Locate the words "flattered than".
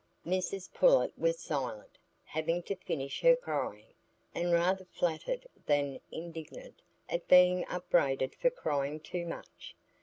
4.85-6.01